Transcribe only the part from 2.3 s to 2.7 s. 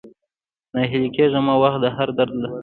درمل لري